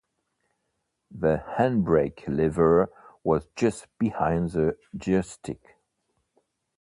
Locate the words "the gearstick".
4.49-5.75